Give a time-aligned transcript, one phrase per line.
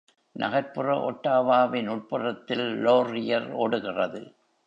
[0.35, 4.21] நகர்ப்புற Ottawa-வின் உட்புறத்தில் Laurier ஓடுகிறது.